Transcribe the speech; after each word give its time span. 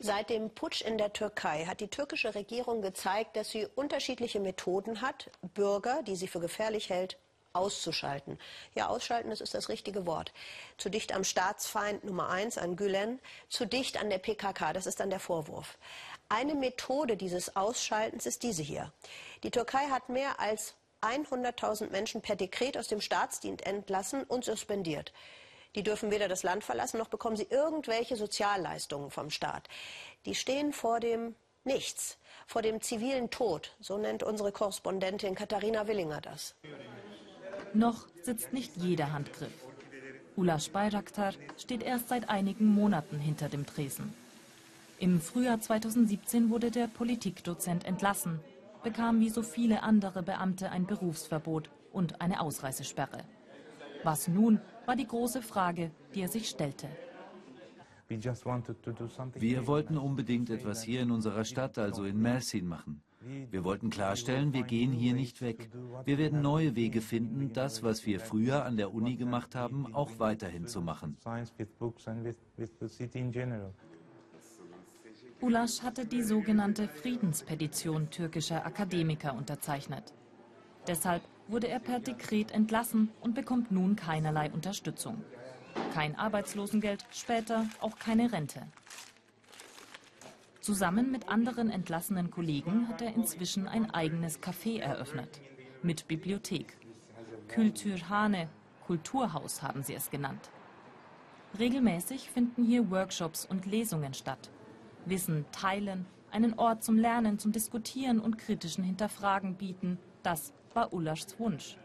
Seit 0.00 0.30
dem 0.30 0.50
Putsch 0.50 0.82
in 0.82 0.96
der 0.96 1.12
Türkei 1.12 1.64
hat 1.64 1.80
die 1.80 1.88
türkische 1.88 2.36
Regierung 2.36 2.82
gezeigt, 2.82 3.36
dass 3.36 3.50
sie 3.50 3.66
unterschiedliche 3.66 4.38
Methoden 4.38 5.00
hat, 5.00 5.28
Bürger, 5.54 6.04
die 6.04 6.14
sie 6.14 6.28
für 6.28 6.38
gefährlich 6.38 6.88
hält, 6.88 7.18
auszuschalten. 7.52 8.38
Ja, 8.76 8.86
ausschalten, 8.88 9.30
das 9.30 9.40
ist 9.40 9.54
das 9.54 9.68
richtige 9.68 10.06
Wort. 10.06 10.32
Zu 10.76 10.88
dicht 10.88 11.12
am 11.12 11.24
Staatsfeind 11.24 12.04
Nummer 12.04 12.28
eins, 12.28 12.58
an 12.58 12.76
Gülen, 12.76 13.18
zu 13.48 13.66
dicht 13.66 14.00
an 14.00 14.08
der 14.08 14.18
PKK, 14.18 14.72
das 14.72 14.86
ist 14.86 15.00
dann 15.00 15.10
der 15.10 15.18
Vorwurf. 15.18 15.78
Eine 16.28 16.54
Methode 16.54 17.16
dieses 17.16 17.56
Ausschaltens 17.56 18.24
ist 18.24 18.44
diese 18.44 18.62
hier. 18.62 18.92
Die 19.42 19.50
Türkei 19.50 19.88
hat 19.90 20.08
mehr 20.08 20.38
als 20.38 20.74
100.000 21.00 21.90
Menschen 21.90 22.22
per 22.22 22.36
Dekret 22.36 22.78
aus 22.78 22.86
dem 22.86 23.00
Staatsdienst 23.00 23.66
entlassen 23.66 24.22
und 24.24 24.44
suspendiert. 24.44 25.12
Die 25.74 25.82
dürfen 25.82 26.10
weder 26.10 26.28
das 26.28 26.42
Land 26.42 26.64
verlassen, 26.64 26.98
noch 26.98 27.08
bekommen 27.08 27.36
sie 27.36 27.46
irgendwelche 27.50 28.16
Sozialleistungen 28.16 29.10
vom 29.10 29.30
Staat. 29.30 29.68
Die 30.24 30.34
stehen 30.34 30.72
vor 30.72 31.00
dem 31.00 31.34
Nichts, 31.64 32.16
vor 32.46 32.62
dem 32.62 32.80
zivilen 32.80 33.28
Tod. 33.28 33.76
So 33.78 33.98
nennt 33.98 34.22
unsere 34.22 34.52
Korrespondentin 34.52 35.34
Katharina 35.34 35.86
Willinger 35.86 36.20
das. 36.20 36.54
Noch 37.74 38.06
sitzt 38.22 38.54
nicht 38.54 38.76
jeder 38.76 39.12
Handgriff. 39.12 39.52
Ulas 40.36 40.70
Bayraktar 40.70 41.34
steht 41.58 41.82
erst 41.82 42.08
seit 42.08 42.30
einigen 42.30 42.66
Monaten 42.66 43.18
hinter 43.18 43.48
dem 43.48 43.66
Tresen. 43.66 44.14
Im 44.98 45.20
Frühjahr 45.20 45.60
2017 45.60 46.48
wurde 46.48 46.70
der 46.70 46.86
Politikdozent 46.86 47.84
entlassen, 47.84 48.40
bekam 48.82 49.20
wie 49.20 49.30
so 49.30 49.42
viele 49.42 49.82
andere 49.82 50.22
Beamte 50.22 50.70
ein 50.70 50.86
Berufsverbot 50.86 51.70
und 51.92 52.20
eine 52.20 52.40
Ausreisesperre. 52.40 53.24
Was 54.04 54.28
nun, 54.28 54.60
war 54.86 54.96
die 54.96 55.06
große 55.06 55.42
Frage, 55.42 55.90
die 56.14 56.22
er 56.22 56.28
sich 56.28 56.48
stellte. 56.48 56.88
Wir 58.08 59.66
wollten 59.66 59.98
unbedingt 59.98 60.50
etwas 60.50 60.82
hier 60.82 61.02
in 61.02 61.10
unserer 61.10 61.44
Stadt, 61.44 61.76
also 61.78 62.04
in 62.04 62.20
Mersin, 62.20 62.66
machen. 62.66 63.02
Wir 63.50 63.64
wollten 63.64 63.90
klarstellen, 63.90 64.52
wir 64.52 64.62
gehen 64.62 64.92
hier 64.92 65.12
nicht 65.12 65.42
weg. 65.42 65.68
Wir 66.04 66.16
werden 66.18 66.40
neue 66.40 66.74
Wege 66.76 67.00
finden, 67.00 67.52
das, 67.52 67.82
was 67.82 68.06
wir 68.06 68.20
früher 68.20 68.64
an 68.64 68.76
der 68.76 68.94
Uni 68.94 69.16
gemacht 69.16 69.54
haben, 69.54 69.94
auch 69.94 70.18
weiterhin 70.18 70.66
zu 70.66 70.80
machen. 70.80 71.16
Ulasch 75.40 75.82
hatte 75.82 76.06
die 76.06 76.22
sogenannte 76.22 76.88
Friedenspetition 76.88 78.10
türkischer 78.10 78.64
Akademiker 78.64 79.34
unterzeichnet. 79.34 80.14
Deshalb 80.86 81.22
wurde 81.48 81.68
er 81.68 81.80
per 81.80 81.98
Dekret 81.98 82.52
entlassen 82.52 83.10
und 83.20 83.34
bekommt 83.34 83.72
nun 83.72 83.96
keinerlei 83.96 84.50
Unterstützung. 84.50 85.24
Kein 85.92 86.16
Arbeitslosengeld, 86.16 87.04
später 87.10 87.66
auch 87.80 87.98
keine 87.98 88.30
Rente. 88.32 88.62
Zusammen 90.60 91.10
mit 91.10 91.28
anderen 91.28 91.70
entlassenen 91.70 92.30
Kollegen 92.30 92.88
hat 92.88 93.00
er 93.00 93.14
inzwischen 93.14 93.66
ein 93.66 93.90
eigenes 93.90 94.42
Café 94.42 94.80
eröffnet. 94.80 95.40
Mit 95.82 96.06
Bibliothek. 96.08 96.76
Kulturhane, 97.54 98.48
Kulturhaus 98.86 99.62
haben 99.62 99.82
sie 99.82 99.94
es 99.94 100.10
genannt. 100.10 100.50
Regelmäßig 101.58 102.30
finden 102.30 102.64
hier 102.64 102.90
Workshops 102.90 103.46
und 103.46 103.64
Lesungen 103.64 104.12
statt. 104.12 104.50
Wissen 105.06 105.46
teilen, 105.52 106.04
einen 106.30 106.58
Ort 106.58 106.84
zum 106.84 106.98
Lernen, 106.98 107.38
zum 107.38 107.52
Diskutieren 107.52 108.20
und 108.20 108.36
kritischen 108.36 108.84
Hinterfragen 108.84 109.54
bieten, 109.54 109.98
das 110.22 110.52
war 110.78 110.92
Ullers 110.92 111.26
Wunsch. 111.40 111.76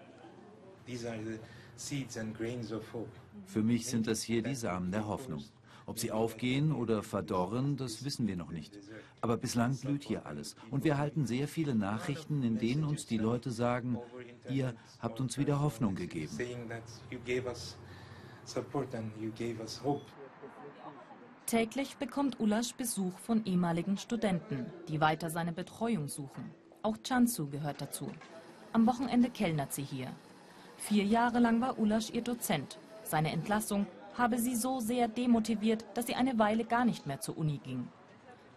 Für 3.46 3.64
mich 3.64 3.88
sind 3.88 4.06
das 4.06 4.22
hier 4.22 4.44
die 4.44 4.54
Samen 4.54 4.92
der 4.92 5.08
Hoffnung. 5.08 5.44
Ob 5.88 5.98
sie 5.98 6.12
aufgehen 6.12 6.72
oder 6.72 7.02
verdorren, 7.02 7.76
das 7.76 8.06
wissen 8.06 8.28
wir 8.28 8.38
noch 8.38 8.52
nicht. 8.52 8.78
Aber 9.20 9.36
bislang 9.38 9.76
blüht 9.78 10.04
hier 10.04 10.28
alles. 10.28 10.56
Und 10.70 10.84
wir 10.84 10.92
erhalten 10.92 11.26
sehr 11.26 11.48
viele 11.48 11.74
Nachrichten, 11.74 12.44
in 12.44 12.60
denen 12.60 12.84
uns 12.84 13.08
die 13.08 13.18
Leute 13.18 13.50
sagen, 13.50 13.98
ihr 14.48 14.76
habt 15.00 15.20
uns 15.20 15.40
wieder 15.40 15.60
Hoffnung 15.60 15.96
gegeben. 15.96 16.38
Täglich 21.48 21.98
bekommt 21.98 22.40
Ulasch 22.40 22.74
Besuch 22.76 23.18
von 23.18 23.44
ehemaligen 23.46 23.98
Studenten, 23.98 24.68
die 24.88 25.02
weiter 25.02 25.30
seine 25.32 25.52
Betreuung 25.52 26.08
suchen. 26.08 26.52
Auch 26.84 26.98
Chansu 27.04 27.50
gehört 27.50 27.82
dazu. 27.82 28.12
Am 28.74 28.88
Wochenende 28.88 29.30
kellnert 29.30 29.72
sie 29.72 29.84
hier. 29.84 30.08
Vier 30.78 31.04
Jahre 31.04 31.40
lang 31.40 31.62
war 31.62 31.78
Ulasch 31.78 32.10
ihr 32.10 32.24
Dozent. 32.24 32.80
Seine 33.04 33.32
Entlassung 33.32 33.86
habe 34.18 34.40
sie 34.40 34.56
so 34.56 34.80
sehr 34.80 35.08
demotiviert, 35.08 35.86
dass 35.94 36.08
sie 36.08 36.16
eine 36.16 36.40
Weile 36.40 36.66
gar 36.66 36.84
nicht 36.84 37.06
mehr 37.06 37.22
zur 37.22 37.38
Uni 37.38 37.60
ging. 37.64 37.88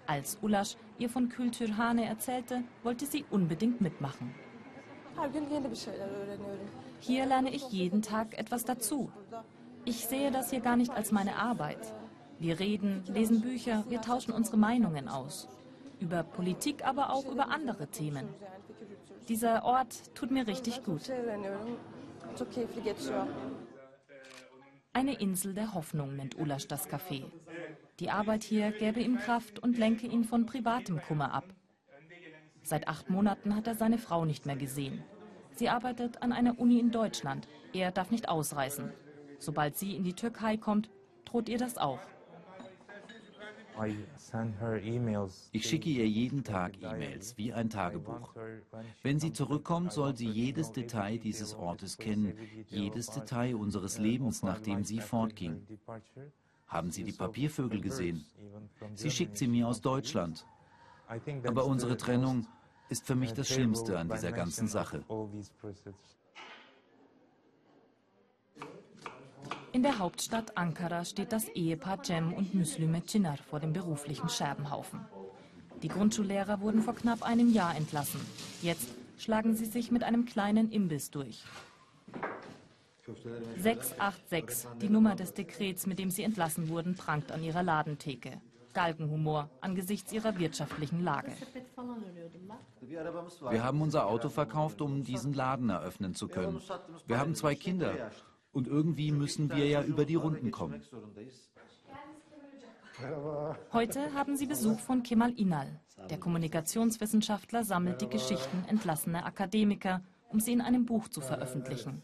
Als 0.07 0.39
Ulasch 0.41 0.77
ihr 0.99 1.11
von 1.11 1.29
Kültürhane 1.29 2.07
erzählte, 2.07 2.63
wollte 2.83 3.05
sie 3.05 3.27
unbedingt 3.31 3.81
mitmachen. 3.83 4.35
Hier 7.01 7.27
lerne 7.27 7.51
ich 7.51 7.69
jeden 7.69 8.03
Tag 8.03 8.39
etwas 8.39 8.65
dazu. 8.65 9.11
Ich 9.85 10.07
sehe 10.07 10.31
das 10.31 10.51
hier 10.51 10.61
gar 10.61 10.77
nicht 10.77 10.93
als 10.93 11.13
meine 11.13 11.37
Arbeit. 11.37 11.95
Wir 12.39 12.59
reden, 12.59 13.05
lesen 13.07 13.43
Bücher, 13.43 13.85
wir 13.89 14.01
tauschen 14.01 14.33
unsere 14.33 14.57
Meinungen 14.57 15.09
aus. 15.09 15.49
Über 16.01 16.23
Politik, 16.23 16.85
aber 16.85 17.11
auch 17.11 17.27
über 17.27 17.49
andere 17.49 17.89
Themen. 17.89 18.29
Dieser 19.29 19.65
Ort 19.65 20.15
tut 20.15 20.31
mir 20.31 20.47
richtig 20.47 20.85
gut. 20.85 21.11
Eine 24.93 25.15
Insel 25.21 25.55
der 25.55 25.75
Hoffnung 25.75 26.17
nennt 26.17 26.39
Ulasch 26.39 26.69
das 26.69 26.89
Café. 26.89 27.25
Die 27.99 28.11
Arbeit 28.11 28.45
hier 28.45 28.73
gäbe 28.73 29.01
ihm 29.01 29.19
Kraft 29.19 29.59
und 29.59 29.79
lenke 29.79 30.07
ihn 30.07 30.25
von 30.25 30.47
privatem 30.47 31.01
Kummer 31.01 31.33
ab. 31.33 31.45
Seit 32.63 32.89
acht 32.89 33.11
Monaten 33.11 33.55
hat 33.55 33.67
er 33.67 33.75
seine 33.75 33.99
Frau 33.99 34.25
nicht 34.25 34.45
mehr 34.47 34.57
gesehen. 34.57 35.03
Sie 35.53 35.69
arbeitet 35.69 36.23
an 36.23 36.33
einer 36.33 36.59
Uni 36.59 36.79
in 36.79 36.91
Deutschland. 36.91 37.49
Er 37.73 37.91
darf 37.91 38.11
nicht 38.11 38.29
ausreisen. 38.29 38.93
Sobald 39.39 39.77
sie 39.77 39.97
in 39.97 40.05
die 40.05 40.15
Türkei 40.15 40.57
kommt, 40.57 40.91
droht 41.25 41.49
ihr 41.49 41.59
das 41.59 41.79
auch. 41.79 42.01
Ich 45.53 45.69
schicke 45.69 45.91
ihr 45.91 46.09
jeden 46.09 46.45
Tag 46.45 46.81
E-Mails, 46.83 47.37
wie 47.37 47.53
ein 47.53 47.69
Tagebuch. 47.69 48.35
Wenn 49.03 49.19
sie 49.21 49.33
zurückkommt, 49.33 49.93
soll 49.93 50.17
sie 50.17 50.29
jedes 50.29 50.73
Detail 50.73 51.19
dieses 51.19 51.55
Ortes 51.55 51.97
kennen, 51.97 52.39
jedes 52.69 53.07
Detail 53.09 53.57
unseres 53.57 53.99
Lebens, 53.99 54.43
nachdem 54.43 54.85
sie 54.85 55.01
fortging. 55.01 55.67
Haben 56.67 56.91
Sie 56.91 57.05
die 57.05 57.13
Papiervögel 57.13 57.81
gesehen? 57.81 58.27
Sie 58.95 59.11
schickt 59.11 59.37
sie 59.37 59.47
mir 59.47 59.69
aus 59.69 59.81
Deutschland. 59.81 60.47
Aber 61.45 61.65
unsere 61.65 61.97
Trennung 61.97 62.47
ist 62.89 63.07
für 63.07 63.15
mich 63.15 63.33
das 63.33 63.49
Schlimmste 63.49 63.99
an 63.99 64.09
dieser 64.09 64.33
ganzen 64.33 64.67
Sache. 64.67 65.05
In 69.77 69.83
der 69.83 69.99
Hauptstadt 69.99 70.57
Ankara 70.57 71.05
steht 71.05 71.33
das 71.33 71.51
Ehepaar 71.51 72.03
Cem 72.03 72.33
und 72.33 72.55
Müslüme 72.55 73.05
Çınar 73.05 73.37
vor 73.37 73.61
dem 73.61 73.75
beruflichen 73.75 74.31
Scherbenhaufen. 74.31 75.01
Die 75.83 75.89
Grundschullehrer 75.89 76.63
wurden 76.63 76.81
vor 76.81 76.95
knapp 76.95 77.23
einem 77.23 77.53
Jahr 77.53 77.77
entlassen. 77.77 78.19
Jetzt 78.63 78.89
schlagen 79.19 79.55
sie 79.55 79.67
sich 79.67 79.91
mit 79.91 80.03
einem 80.03 80.25
kleinen 80.25 80.73
Imbiss 80.73 81.11
durch. 81.11 81.45
686, 83.59 84.67
die 84.81 84.89
Nummer 84.89 85.15
des 85.15 85.35
Dekrets, 85.35 85.87
mit 85.87 85.99
dem 85.99 86.09
sie 86.09 86.23
entlassen 86.23 86.71
wurden, 86.71 86.95
prangt 86.95 87.31
an 87.31 87.45
ihrer 87.45 87.63
Ladentheke. 87.63 88.41
Galgenhumor 88.73 89.51
angesichts 89.61 90.11
ihrer 90.11 90.39
wirtschaftlichen 90.39 91.05
Lage. 91.05 91.33
Wir 93.51 93.63
haben 93.63 93.83
unser 93.83 94.07
Auto 94.07 94.31
verkauft, 94.31 94.81
um 94.81 95.05
diesen 95.05 95.35
Laden 95.35 95.69
eröffnen 95.69 96.15
zu 96.15 96.29
können. 96.29 96.63
Wir 97.07 97.19
haben 97.19 97.35
zwei 97.35 97.55
Kinder. 97.55 98.11
Und 98.57 98.69
irgendwie 98.69 99.13
müssen 99.13 99.51
wir 99.51 99.67
ja 99.67 99.83
über 99.83 100.07
die 100.07 100.15
Runden 100.15 100.51
kommen. 100.51 100.83
Heute 103.71 104.15
haben 104.15 104.35
Sie 104.35 104.47
Besuch 104.47 104.81
von 104.81 105.03
Kemal 105.03 105.39
Inal. 105.39 105.79
Der 106.09 106.17
Kommunikationswissenschaftler 106.17 107.65
sammelt 107.65 108.01
die 108.01 108.09
Geschichten 108.09 108.65
entlassener 108.67 109.27
Akademiker, 109.27 110.03
um 110.31 110.41
sie 110.41 110.55
in 110.55 110.63
einem 110.63 110.87
Buch 110.87 111.09
zu 111.09 111.21
veröffentlichen. 111.21 112.01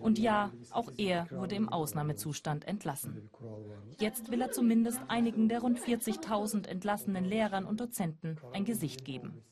Und 0.00 0.18
ja, 0.18 0.52
auch 0.70 0.90
er 0.96 1.30
wurde 1.30 1.54
im 1.54 1.68
Ausnahmezustand 1.68 2.66
entlassen. 2.66 3.28
Jetzt 3.98 4.30
will 4.30 4.40
er 4.40 4.52
zumindest 4.52 5.02
einigen 5.08 5.50
der 5.50 5.60
rund 5.60 5.78
40.000 5.78 6.66
entlassenen 6.66 7.26
Lehrern 7.26 7.66
und 7.66 7.78
Dozenten 7.80 8.38
ein 8.54 8.64
Gesicht 8.64 9.04
geben. 9.04 9.42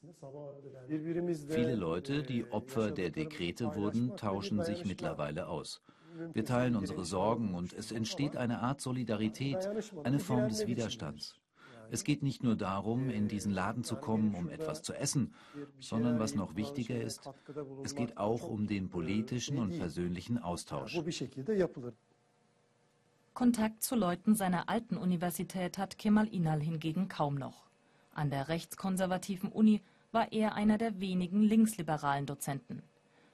Viele 1.49 1.75
Leute, 1.75 2.23
die 2.23 2.50
Opfer 2.50 2.90
der 2.90 3.11
Dekrete 3.11 3.75
wurden, 3.76 4.17
tauschen 4.17 4.62
sich 4.62 4.87
mittlerweile 4.87 5.49
aus. 5.49 5.82
Wir 6.32 6.44
teilen 6.44 6.76
unsere 6.76 7.05
Sorgen 7.05 7.55
und 7.55 7.73
es 7.73 7.93
entsteht 7.93 8.37
eine 8.37 8.61
Art 8.61 8.81
Solidarität, 8.81 9.69
eine 10.05 10.19
Form 10.19 10.49
des 10.49 10.67
Widerstands. 10.67 11.38
Es 11.91 12.05
geht 12.05 12.23
nicht 12.23 12.43
nur 12.43 12.56
darum, 12.56 13.11
in 13.11 13.29
diesen 13.29 13.53
Laden 13.53 13.85
zu 13.85 13.97
kommen, 13.97 14.35
um 14.35 14.49
etwas 14.49 14.82
zu 14.82 14.94
essen, 14.94 15.35
sondern 15.79 16.19
was 16.19 16.35
noch 16.35 16.56
wichtiger 16.56 16.99
ist, 16.99 17.29
es 17.85 17.94
geht 17.94 18.17
auch 18.17 18.49
um 18.49 18.67
den 18.67 18.88
politischen 18.88 19.59
und 19.59 19.79
persönlichen 19.79 20.38
Austausch. 20.38 20.99
Kontakt 23.35 23.82
zu 23.82 23.94
Leuten 23.94 24.35
seiner 24.35 24.69
alten 24.69 24.97
Universität 24.97 25.79
hat 25.79 25.99
Kemal 25.99 26.29
Inal 26.29 26.61
hingegen 26.61 27.08
kaum 27.08 27.35
noch. 27.35 27.67
An 28.15 28.31
der 28.31 28.49
rechtskonservativen 28.49 29.50
Uni 29.50 29.82
war 30.12 30.32
er 30.32 30.55
einer 30.55 30.79
der 30.79 31.00
wenigen 31.00 31.43
linksliberalen 31.43 32.26
Dozenten. 32.26 32.82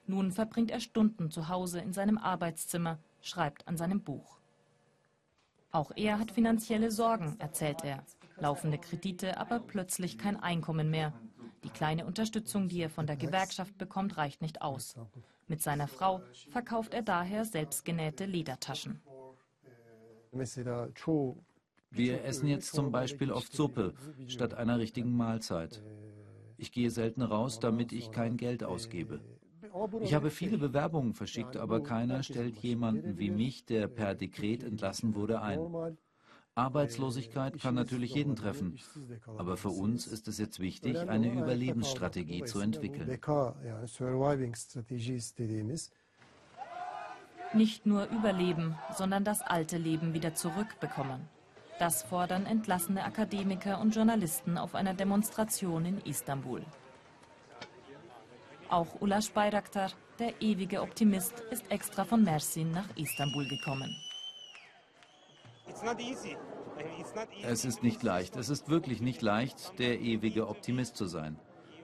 Nun 0.09 0.33
verbringt 0.33 0.71
er 0.71 0.81
Stunden 0.81 1.31
zu 1.31 1.51
Hause 1.51 1.81
in 1.81 1.93
seinem 1.93 2.17
Arbeitszimmer, 2.17 2.99
schreibt 3.21 3.69
an 3.69 3.77
seinem 3.77 4.01
Buch. 4.01 4.39
Auch 5.71 5.93
er 5.97 6.19
hat 6.19 6.31
finanzielle 6.31 6.91
Sorgen, 6.91 7.37
erzählt 7.39 7.85
er. 7.85 8.03
Laufende 8.39 8.79
Kredite, 8.79 9.37
aber 9.39 9.61
plötzlich 9.61 10.17
kein 10.17 10.37
Einkommen 10.37 10.89
mehr. 10.91 11.13
Die 11.63 11.69
kleine 11.69 12.07
Unterstützung, 12.07 12.69
die 12.69 12.81
er 12.81 12.89
von 12.89 13.07
der 13.07 13.17
Gewerkschaft 13.17 13.77
bekommt, 13.77 14.17
reicht 14.17 14.41
nicht 14.41 14.63
aus. 14.63 14.97
Mit 15.47 15.61
seiner 15.61 15.89
Frau 15.89 16.23
verkauft 16.49 16.95
er 16.95 17.03
daher 17.03 17.45
selbstgenähte 17.45 18.25
Ledertaschen. 18.25 19.03
Wir 21.91 22.25
essen 22.25 22.49
jetzt 22.49 22.73
zum 22.73 22.91
Beispiel 22.91 23.31
oft 23.31 23.53
Suppe 23.53 23.93
statt 24.27 24.55
einer 24.55 24.79
richtigen 24.79 25.15
Mahlzeit. 25.15 25.83
Ich 26.57 26.73
gehe 26.73 26.91
selten 26.91 27.21
raus, 27.21 27.61
damit 27.61 27.93
ich 27.93 28.11
kein 28.11 28.39
Geld 28.39 28.65
ausgebe. 28.65 29.21
Ich 30.01 30.15
habe 30.15 30.31
viele 30.31 30.59
Bewerbungen 30.59 31.15
verschickt, 31.15 31.57
aber 31.57 31.83
keiner 31.83 32.23
stellt 32.23 32.59
jemanden 32.59 33.19
wie 33.19 33.31
mich, 33.31 33.65
der 33.65 33.89
per 33.89 34.15
Dekret 34.15 34.63
entlassen 34.63 35.15
wurde, 35.15 35.41
ein. 35.43 35.61
Arbeitslosigkeit 36.55 37.61
kann 37.61 37.77
natürlich 37.77 38.15
jeden 38.15 38.35
treffen, 38.35 38.79
aber 39.37 39.57
für 39.57 39.69
uns 39.69 40.09
ist 40.09 40.27
es 40.27 40.39
jetzt 40.39 40.59
wichtig, 40.59 40.99
eine 41.09 41.33
Überlebensstrategie 41.33 42.45
zu 42.45 42.59
entwickeln. 42.61 43.19
Nicht 47.55 47.87
nur 47.87 48.07
überleben, 48.11 48.77
sondern 48.97 49.25
das 49.25 49.41
alte 49.41 49.79
Leben 49.79 50.15
wieder 50.15 50.35
zurückbekommen. 50.35 51.21
Das 51.79 52.03
fordern 52.03 52.45
entlassene 52.45 53.05
Akademiker 53.05 53.81
und 53.81 53.95
Journalisten 53.95 54.59
auf 54.59 54.75
einer 54.75 54.95
Demonstration 54.95 55.85
in 55.85 55.99
Istanbul. 55.99 56.63
Auch 58.71 59.01
Ulas 59.01 59.31
Bayraktar, 59.31 59.93
der 60.19 60.43
ewige 60.43 60.83
Optimist, 60.83 61.41
ist 61.51 61.65
extra 61.71 62.05
von 62.05 62.23
Mersin 62.23 62.71
nach 62.71 62.89
Istanbul 62.97 63.49
gekommen. 63.49 63.97
Es 67.43 67.65
ist 67.65 67.83
nicht 67.83 68.03
leicht, 68.03 68.37
es 68.37 68.51
ist 68.51 68.69
wirklich 68.69 69.01
nicht 69.01 69.23
leicht, 69.23 69.79
der 69.79 70.01
ewige 70.01 70.49
Optimist 70.49 70.97
zu 70.97 71.07
sein. 71.07 71.39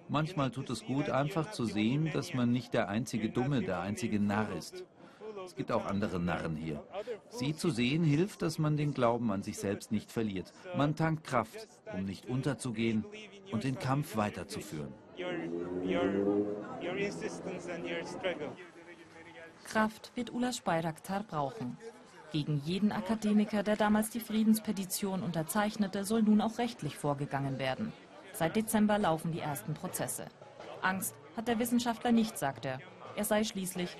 Manchmal 0.08 0.50
tut 0.50 0.68
es 0.68 0.84
gut, 0.84 1.08
einfach 1.08 1.52
zu 1.52 1.64
sehen, 1.64 2.10
dass 2.12 2.34
man 2.34 2.52
nicht 2.52 2.74
der 2.74 2.88
einzige 2.88 3.30
Dumme, 3.30 3.62
der 3.62 3.80
einzige 3.80 4.20
Narr 4.20 4.54
ist. 4.54 4.84
Es 5.44 5.54
gibt 5.54 5.72
auch 5.72 5.86
andere 5.86 6.20
Narren 6.20 6.56
hier. 6.56 6.82
Sie 7.30 7.54
zu 7.54 7.70
sehen 7.70 8.04
hilft, 8.04 8.42
dass 8.42 8.58
man 8.58 8.76
den 8.76 8.92
Glauben 8.92 9.30
an 9.30 9.42
sich 9.42 9.56
selbst 9.56 9.90
nicht 9.90 10.12
verliert. 10.12 10.52
Man 10.76 10.96
tankt 10.96 11.24
Kraft, 11.24 11.66
um 11.94 12.04
nicht 12.04 12.26
unterzugehen 12.26 13.04
und 13.52 13.64
den 13.64 13.78
Kampf 13.78 14.16
weiterzuführen. 14.16 14.92
Kraft 19.64 20.12
wird 20.14 20.32
Ulas 20.32 20.60
Bayraktar 20.60 21.22
brauchen. 21.22 21.76
Gegen 22.32 22.60
jeden 22.64 22.90
Akademiker, 22.90 23.62
der 23.62 23.76
damals 23.76 24.10
die 24.10 24.20
Friedenspetition 24.20 25.22
unterzeichnete, 25.22 26.04
soll 26.04 26.22
nun 26.22 26.40
auch 26.40 26.58
rechtlich 26.58 26.96
vorgegangen 26.96 27.58
werden. 27.58 27.92
Seit 28.32 28.56
Dezember 28.56 28.98
laufen 28.98 29.30
die 29.30 29.40
ersten 29.40 29.74
Prozesse. 29.74 30.26
Angst 30.82 31.14
hat 31.36 31.46
der 31.48 31.58
Wissenschaftler 31.58 32.10
nicht, 32.10 32.36
sagt 32.36 32.66
er. 32.66 32.80
Er 33.16 33.24
sei 33.24 33.44
schließlich 33.44 33.96